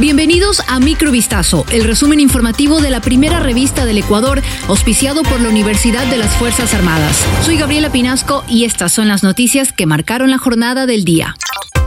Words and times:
Bienvenidos 0.00 0.62
a 0.68 0.78
Microvistazo, 0.78 1.66
el 1.72 1.82
resumen 1.82 2.20
informativo 2.20 2.80
de 2.80 2.88
la 2.88 3.00
primera 3.00 3.40
revista 3.40 3.84
del 3.84 3.98
Ecuador, 3.98 4.42
auspiciado 4.68 5.24
por 5.24 5.40
la 5.40 5.48
Universidad 5.48 6.06
de 6.06 6.18
las 6.18 6.36
Fuerzas 6.36 6.72
Armadas. 6.72 7.26
Soy 7.42 7.56
Gabriela 7.56 7.90
Pinasco 7.90 8.44
y 8.48 8.64
estas 8.64 8.92
son 8.92 9.08
las 9.08 9.24
noticias 9.24 9.72
que 9.72 9.86
marcaron 9.86 10.30
la 10.30 10.38
jornada 10.38 10.86
del 10.86 11.04
día. 11.04 11.34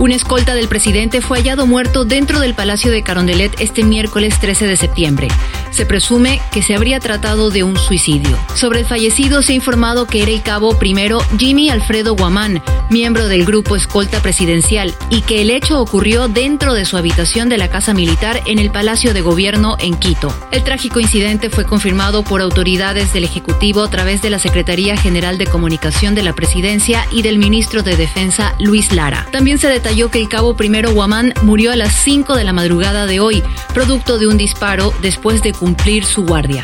Un 0.01 0.11
escolta 0.11 0.55
del 0.55 0.67
presidente 0.67 1.21
fue 1.21 1.37
hallado 1.37 1.67
muerto 1.67 2.05
dentro 2.05 2.39
del 2.39 2.55
Palacio 2.55 2.89
de 2.89 3.03
Carondelet 3.03 3.53
este 3.61 3.83
miércoles 3.83 4.39
13 4.39 4.65
de 4.65 4.75
septiembre. 4.75 5.27
Se 5.69 5.85
presume 5.85 6.41
que 6.51 6.63
se 6.63 6.73
habría 6.73 6.99
tratado 6.99 7.51
de 7.51 7.63
un 7.63 7.77
suicidio. 7.77 8.35
Sobre 8.55 8.79
el 8.79 8.87
fallecido 8.87 9.43
se 9.43 9.53
ha 9.53 9.55
informado 9.55 10.07
que 10.07 10.23
era 10.23 10.31
el 10.31 10.41
cabo 10.41 10.79
primero 10.79 11.19
Jimmy 11.37 11.69
Alfredo 11.69 12.15
Guamán, 12.15 12.63
miembro 12.89 13.27
del 13.27 13.45
grupo 13.45 13.75
escolta 13.75 14.23
presidencial, 14.23 14.91
y 15.11 15.21
que 15.21 15.43
el 15.43 15.51
hecho 15.51 15.79
ocurrió 15.79 16.27
dentro 16.27 16.73
de 16.73 16.85
su 16.85 16.97
habitación 16.97 17.47
de 17.47 17.59
la 17.59 17.69
Casa 17.69 17.93
Militar 17.93 18.41
en 18.47 18.57
el 18.57 18.71
Palacio 18.71 19.13
de 19.13 19.21
Gobierno 19.21 19.77
en 19.79 19.93
Quito. 19.93 20.33
El 20.51 20.63
trágico 20.63 20.99
incidente 20.99 21.51
fue 21.51 21.65
confirmado 21.65 22.23
por 22.23 22.41
autoridades 22.41 23.13
del 23.13 23.23
Ejecutivo 23.23 23.83
a 23.83 23.89
través 23.91 24.23
de 24.23 24.31
la 24.31 24.39
Secretaría 24.39 24.97
General 24.97 25.37
de 25.37 25.45
Comunicación 25.45 26.15
de 26.15 26.23
la 26.23 26.33
Presidencia 26.33 27.05
y 27.11 27.21
del 27.21 27.37
ministro 27.37 27.83
de 27.83 27.95
Defensa, 27.95 28.55
Luis 28.57 28.91
Lara. 28.93 29.27
También 29.31 29.59
se 29.59 29.67
detalló 29.67 29.90
que 29.91 30.19
el 30.19 30.29
cabo 30.29 30.55
primero 30.55 30.93
Guamán 30.93 31.33
murió 31.41 31.73
a 31.73 31.75
las 31.75 31.93
5 31.93 32.35
de 32.37 32.45
la 32.45 32.53
madrugada 32.53 33.05
de 33.05 33.19
hoy, 33.19 33.43
producto 33.73 34.17
de 34.17 34.27
un 34.27 34.37
disparo 34.37 34.93
después 35.01 35.43
de 35.43 35.51
cumplir 35.51 36.05
su 36.05 36.23
guardia. 36.23 36.63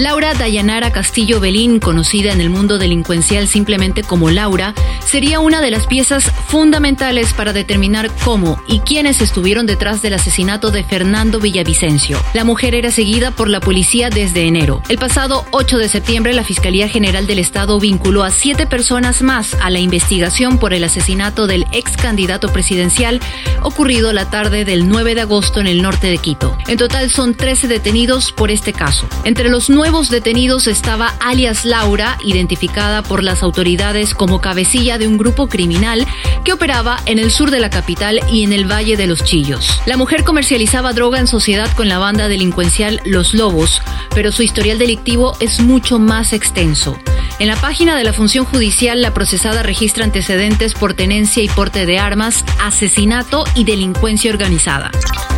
Laura 0.00 0.32
Dayanara 0.32 0.92
Castillo 0.92 1.40
Belín, 1.40 1.78
conocida 1.78 2.32
en 2.32 2.40
el 2.40 2.48
mundo 2.48 2.78
delincuencial 2.78 3.46
simplemente 3.46 4.02
como 4.02 4.30
Laura, 4.30 4.72
sería 5.04 5.40
una 5.40 5.60
de 5.60 5.70
las 5.70 5.86
piezas 5.86 6.24
fundamentales 6.48 7.34
para 7.34 7.52
determinar 7.52 8.10
cómo 8.24 8.62
y 8.66 8.78
quiénes 8.78 9.20
estuvieron 9.20 9.66
detrás 9.66 10.00
del 10.00 10.14
asesinato 10.14 10.70
de 10.70 10.84
Fernando 10.84 11.38
Villavicencio. 11.38 12.18
La 12.32 12.44
mujer 12.44 12.74
era 12.74 12.90
seguida 12.90 13.30
por 13.30 13.50
la 13.50 13.60
policía 13.60 14.08
desde 14.08 14.46
enero. 14.46 14.80
El 14.88 14.96
pasado 14.96 15.44
8 15.50 15.76
de 15.76 15.90
septiembre, 15.90 16.32
la 16.32 16.44
Fiscalía 16.44 16.88
General 16.88 17.26
del 17.26 17.38
Estado 17.38 17.78
vinculó 17.78 18.24
a 18.24 18.30
siete 18.30 18.66
personas 18.66 19.20
más 19.20 19.52
a 19.60 19.68
la 19.68 19.80
investigación 19.80 20.56
por 20.56 20.72
el 20.72 20.82
asesinato 20.82 21.46
del 21.46 21.66
ex 21.72 21.98
candidato 21.98 22.48
presidencial 22.48 23.20
ocurrido 23.60 24.14
la 24.14 24.30
tarde 24.30 24.64
del 24.64 24.88
9 24.88 25.14
de 25.14 25.20
agosto 25.20 25.60
en 25.60 25.66
el 25.66 25.82
norte 25.82 26.06
de 26.06 26.16
Quito. 26.16 26.56
En 26.68 26.78
total 26.78 27.10
son 27.10 27.34
13 27.34 27.68
detenidos 27.68 28.32
por 28.32 28.50
este 28.50 28.72
caso. 28.72 29.06
Entre 29.24 29.50
los 29.50 29.68
nueve 29.68 29.89
nuevos 29.90 30.08
detenidos 30.08 30.68
estaba 30.68 31.14
alias 31.18 31.64
Laura, 31.64 32.16
identificada 32.24 33.02
por 33.02 33.24
las 33.24 33.42
autoridades 33.42 34.14
como 34.14 34.40
cabecilla 34.40 34.98
de 34.98 35.08
un 35.08 35.18
grupo 35.18 35.48
criminal 35.48 36.06
que 36.44 36.52
operaba 36.52 37.00
en 37.06 37.18
el 37.18 37.32
sur 37.32 37.50
de 37.50 37.58
la 37.58 37.70
capital 37.70 38.20
y 38.30 38.44
en 38.44 38.52
el 38.52 38.70
Valle 38.70 38.96
de 38.96 39.08
los 39.08 39.24
Chillos. 39.24 39.82
La 39.86 39.96
mujer 39.96 40.22
comercializaba 40.22 40.92
droga 40.92 41.18
en 41.18 41.26
sociedad 41.26 41.68
con 41.74 41.88
la 41.88 41.98
banda 41.98 42.28
delincuencial 42.28 43.00
Los 43.04 43.34
Lobos, 43.34 43.82
pero 44.14 44.30
su 44.30 44.44
historial 44.44 44.78
delictivo 44.78 45.36
es 45.40 45.58
mucho 45.58 45.98
más 45.98 46.32
extenso. 46.32 46.96
En 47.40 47.48
la 47.48 47.56
página 47.56 47.96
de 47.96 48.04
la 48.04 48.12
función 48.12 48.44
judicial, 48.44 49.02
la 49.02 49.12
procesada 49.12 49.64
registra 49.64 50.04
antecedentes 50.04 50.74
por 50.74 50.94
tenencia 50.94 51.42
y 51.42 51.48
porte 51.48 51.84
de 51.84 51.98
armas, 51.98 52.44
asesinato 52.62 53.42
y 53.56 53.64
delincuencia 53.64 54.30
organizada. 54.30 54.92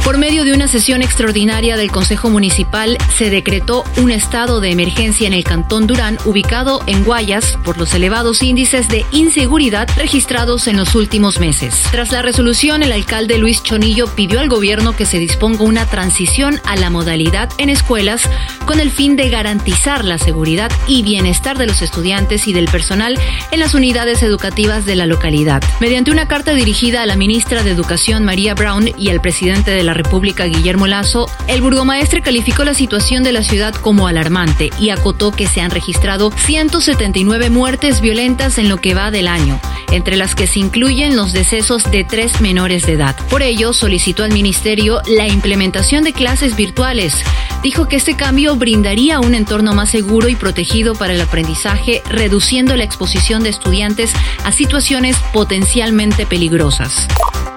Por 0.04 0.18
medio 0.18 0.44
de 0.44 0.52
una 0.52 0.66
sesión 0.66 1.00
extraordinaria 1.00 1.76
del 1.76 1.92
Consejo 1.92 2.28
Municipal, 2.28 2.98
se 3.16 3.30
decretó 3.30 3.84
un 3.98 4.10
estado 4.10 4.60
de 4.60 4.72
emergencia 4.72 5.28
en 5.28 5.32
el 5.32 5.44
Cantón 5.44 5.86
Durán, 5.86 6.18
ubicado 6.24 6.80
en 6.88 7.04
Guayas, 7.04 7.56
por 7.64 7.78
los 7.78 7.94
elevados 7.94 8.42
índices 8.42 8.88
de 8.88 9.06
inseguridad 9.12 9.88
registrados 9.96 10.66
en 10.66 10.76
los 10.76 10.96
últimos 10.96 11.38
meses. 11.38 11.84
Tras 11.92 12.10
la 12.10 12.20
resolución, 12.20 12.82
el 12.82 12.90
alcalde 12.90 13.38
Luis 13.38 13.62
Chonillo 13.62 14.08
pidió 14.08 14.40
al 14.40 14.48
gobierno 14.48 14.96
que 14.96 15.06
se 15.06 15.18
disponga 15.18 15.62
una 15.62 15.86
transición 15.86 16.60
a 16.64 16.74
la 16.74 16.90
modalidad 16.90 17.48
en 17.58 17.70
escuelas 17.70 18.28
con 18.66 18.80
el 18.80 18.90
fin 18.90 19.14
de 19.14 19.30
garantizar 19.30 20.04
la 20.04 20.18
seguridad 20.18 20.72
y 20.88 21.04
bienestar 21.04 21.58
de 21.58 21.66
los 21.66 21.80
estudiantes 21.80 22.48
y 22.48 22.52
del 22.52 22.66
personal 22.66 23.18
en 23.52 23.60
las 23.60 23.74
unidades 23.74 24.22
educativas 24.24 24.84
de 24.84 24.96
la 24.96 25.06
localidad. 25.06 25.62
Mediante 25.80 26.10
una 26.10 26.26
carta 26.26 26.54
dirigida 26.54 27.02
a 27.02 27.06
la 27.06 27.16
ministra 27.16 27.62
de 27.62 27.70
Educación 27.70 28.24
María 28.24 28.54
Brown 28.54 28.90
y 28.98 29.08
al 29.08 29.20
presidente 29.20 29.70
de 29.70 29.82
la 29.84 29.91
República 29.94 30.44
Guillermo 30.44 30.86
Lazo, 30.86 31.28
el 31.46 31.62
burgomaestre 31.62 32.22
calificó 32.22 32.64
la 32.64 32.74
situación 32.74 33.22
de 33.22 33.32
la 33.32 33.42
ciudad 33.42 33.74
como 33.74 34.06
alarmante 34.06 34.70
y 34.78 34.90
acotó 34.90 35.32
que 35.32 35.46
se 35.46 35.60
han 35.60 35.70
registrado 35.70 36.30
179 36.30 37.50
muertes 37.50 38.00
violentas 38.00 38.58
en 38.58 38.68
lo 38.68 38.78
que 38.78 38.94
va 38.94 39.10
del 39.10 39.28
año, 39.28 39.60
entre 39.90 40.16
las 40.16 40.34
que 40.34 40.46
se 40.46 40.58
incluyen 40.58 41.16
los 41.16 41.32
decesos 41.32 41.90
de 41.90 42.04
tres 42.04 42.40
menores 42.40 42.86
de 42.86 42.92
edad. 42.92 43.16
Por 43.28 43.42
ello, 43.42 43.72
solicitó 43.72 44.24
al 44.24 44.32
ministerio 44.32 45.00
la 45.06 45.26
implementación 45.26 46.04
de 46.04 46.12
clases 46.12 46.56
virtuales. 46.56 47.14
Dijo 47.62 47.88
que 47.88 47.96
este 47.96 48.16
cambio 48.16 48.56
brindaría 48.56 49.20
un 49.20 49.34
entorno 49.34 49.74
más 49.74 49.90
seguro 49.90 50.28
y 50.28 50.36
protegido 50.36 50.94
para 50.94 51.14
el 51.14 51.20
aprendizaje, 51.20 52.02
reduciendo 52.08 52.76
la 52.76 52.84
exposición 52.84 53.42
de 53.42 53.50
estudiantes 53.50 54.12
a 54.44 54.52
situaciones 54.52 55.16
potencialmente 55.32 56.26
peligrosas. 56.26 57.08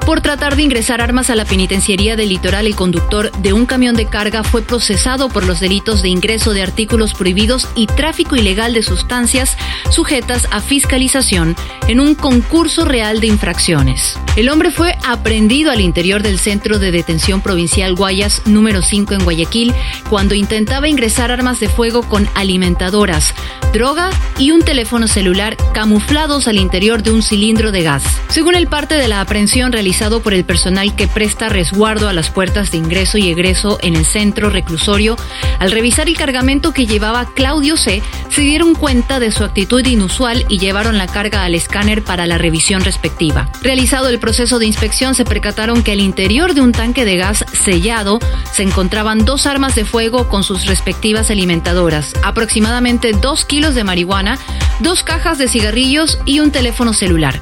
Por 0.05 0.21
tratar 0.21 0.55
de 0.55 0.61
ingresar 0.61 1.01
armas 1.01 1.31
a 1.31 1.35
la 1.35 1.45
penitenciaría 1.45 2.15
del 2.15 2.29
litoral, 2.29 2.67
el 2.67 2.75
conductor 2.75 3.31
de 3.39 3.53
un 3.53 3.65
camión 3.65 3.95
de 3.95 4.05
carga 4.05 4.43
fue 4.43 4.61
procesado 4.61 5.29
por 5.29 5.45
los 5.45 5.59
delitos 5.59 6.03
de 6.03 6.09
ingreso 6.09 6.53
de 6.53 6.61
artículos 6.61 7.15
prohibidos 7.15 7.67
y 7.75 7.87
tráfico 7.87 8.35
ilegal 8.35 8.75
de 8.75 8.83
sustancias 8.83 9.57
sujetas 9.89 10.47
a 10.51 10.61
fiscalización 10.61 11.55
en 11.87 11.99
un 11.99 12.13
concurso 12.13 12.85
real 12.85 13.19
de 13.19 13.27
infracciones. 13.27 14.19
El 14.35 14.49
hombre 14.49 14.69
fue 14.69 14.97
aprendido 15.07 15.71
al 15.71 15.79
interior 15.79 16.21
del 16.21 16.39
centro 16.39 16.77
de 16.77 16.91
detención 16.91 17.39
provincial 17.39 17.95
Guayas 17.95 18.41
número 18.45 18.81
5 18.81 19.13
en 19.13 19.23
Guayaquil 19.23 19.73
cuando 20.09 20.35
intentaba 20.35 20.89
ingresar 20.89 21.31
armas 21.31 21.61
de 21.61 21.69
fuego 21.69 22.03
con 22.03 22.27
alimentadoras, 22.35 23.33
droga 23.71 24.09
y 24.37 24.51
un 24.51 24.61
teléfono 24.61 25.07
celular 25.07 25.55
camuflados 25.73 26.49
al 26.49 26.57
interior 26.57 27.01
de 27.01 27.11
un 27.11 27.23
cilindro 27.23 27.71
de 27.71 27.83
gas. 27.83 28.03
Según 28.27 28.55
el 28.55 28.67
parte 28.67 28.95
de 28.95 29.07
la 29.07 29.21
aprehensión 29.21 29.71
realizada 29.71 30.19
por 30.19 30.33
el 30.33 30.43
personal 30.43 30.97
que 30.97 31.07
presta 31.07 31.47
resguardo 31.47 32.09
a 32.09 32.13
las 32.13 32.29
puertas 32.29 32.71
de 32.71 32.77
ingreso 32.77 33.17
y 33.17 33.29
egreso 33.29 33.79
en 33.81 33.95
el 33.95 34.05
centro 34.05 34.49
reclusorio, 34.49 35.15
al 35.59 35.71
revisar 35.71 36.09
el 36.09 36.17
cargamento 36.17 36.73
que 36.73 36.87
llevaba 36.87 37.25
Claudio 37.33 37.77
C., 37.77 38.01
se 38.29 38.41
dieron 38.41 38.75
cuenta 38.75 39.21
de 39.21 39.31
su 39.31 39.45
actitud 39.45 39.85
inusual 39.85 40.45
y 40.49 40.59
llevaron 40.59 40.97
la 40.97 41.07
carga 41.07 41.45
al 41.45 41.55
escáner 41.55 42.03
para 42.03 42.27
la 42.27 42.37
revisión 42.37 42.83
respectiva. 42.83 43.49
Realizado 43.61 44.09
el 44.09 44.19
proceso 44.25 44.57
de 44.57 44.65
inspección, 44.65 45.13
se 45.13 45.23
percataron 45.23 45.83
que 45.83 45.91
al 45.91 45.99
interior 45.99 46.55
de 46.55 46.61
un 46.61 46.71
tanque 46.71 47.05
de 47.05 47.15
gas 47.15 47.45
sellado 47.53 48.17
se 48.51 48.63
encontraban 48.63 49.23
dos 49.23 49.45
armas 49.45 49.75
de 49.75 49.85
fuego 49.85 50.29
con 50.29 50.43
sus 50.43 50.65
respectivas 50.65 51.29
alimentadoras, 51.29 52.11
aproximadamente 52.23 53.11
dos 53.11 53.45
kilos 53.45 53.75
de 53.75 53.83
marihuana, 53.83 54.39
dos 54.79 55.03
cajas 55.03 55.37
de 55.37 55.47
cigarrillos 55.47 56.17
y 56.25 56.39
un 56.39 56.49
teléfono 56.49 56.93
celular. 56.93 57.39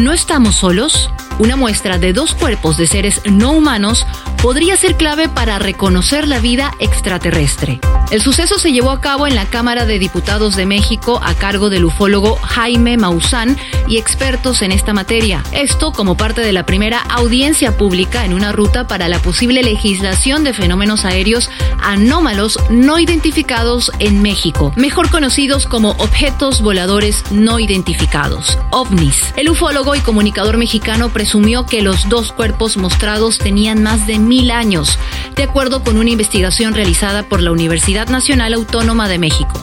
¿No 0.00 0.14
estamos 0.14 0.56
solos? 0.56 1.10
Una 1.38 1.56
muestra 1.56 1.98
de 1.98 2.12
dos 2.12 2.34
cuerpos 2.34 2.76
de 2.76 2.86
seres 2.86 3.20
no 3.24 3.52
humanos 3.52 4.06
podría 4.42 4.76
ser 4.76 4.96
clave 4.96 5.28
para 5.28 5.58
reconocer 5.58 6.26
la 6.28 6.38
vida 6.38 6.72
extraterrestre. 6.78 7.80
El 8.10 8.22
suceso 8.22 8.58
se 8.58 8.70
llevó 8.70 8.92
a 8.92 9.00
cabo 9.00 9.26
en 9.26 9.34
la 9.34 9.46
Cámara 9.46 9.84
de 9.84 9.98
Diputados 9.98 10.54
de 10.54 10.64
México 10.64 11.20
a 11.22 11.34
cargo 11.34 11.70
del 11.70 11.84
ufólogo 11.84 12.36
Jaime 12.36 12.96
Maussan 12.96 13.56
y 13.88 13.98
expertos 13.98 14.62
en 14.62 14.70
esta 14.70 14.94
materia. 14.94 15.42
Esto 15.50 15.92
como 15.92 16.16
parte 16.16 16.40
de 16.40 16.52
la 16.52 16.64
primera 16.64 17.00
audiencia 17.00 17.76
pública 17.76 18.24
en 18.24 18.32
una 18.32 18.52
ruta 18.52 18.86
para 18.86 19.08
la 19.08 19.18
posible 19.18 19.64
legislación 19.64 20.44
de 20.44 20.54
fenómenos 20.54 21.04
aéreos 21.04 21.50
anómalos 21.82 22.60
no 22.70 23.00
identificados 23.00 23.90
en 23.98 24.22
México, 24.22 24.72
mejor 24.76 25.10
conocidos 25.10 25.66
como 25.66 25.90
objetos 25.98 26.62
voladores 26.62 27.24
no 27.32 27.58
identificados, 27.58 28.56
ovnis. 28.70 29.34
El 29.36 29.50
ufólogo 29.50 29.96
y 29.96 30.00
comunicador 30.00 30.58
mexicano 30.58 31.08
presumió 31.26 31.66
que 31.66 31.82
los 31.82 32.08
dos 32.08 32.30
cuerpos 32.30 32.76
mostrados 32.76 33.38
tenían 33.38 33.82
más 33.82 34.06
de 34.06 34.20
mil 34.20 34.52
años, 34.52 34.96
de 35.34 35.42
acuerdo 35.42 35.82
con 35.82 35.96
una 35.96 36.10
investigación 36.10 36.72
realizada 36.72 37.24
por 37.24 37.42
la 37.42 37.50
Universidad 37.50 38.06
Nacional 38.06 38.54
Autónoma 38.54 39.08
de 39.08 39.18
México. 39.18 39.60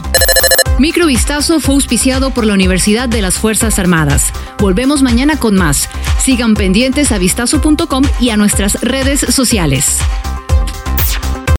Microvistazo 0.77 1.61
fue 1.61 1.75
auspiciado 1.75 2.31
por 2.31 2.45
la 2.45 2.53
Universidad 2.53 3.07
de 3.07 3.21
las 3.21 3.35
Fuerzas 3.35 3.79
Armadas. 3.79 4.33
Volvemos 4.59 5.03
mañana 5.03 5.37
con 5.37 5.55
más. 5.55 5.87
Sigan 6.21 6.53
pendientes 6.53 7.13
a 7.13 7.17
vistazo.com 7.17 8.03
y 8.19 8.31
a 8.31 8.35
nuestras 8.35 8.81
redes 8.81 9.21
sociales. 9.21 9.99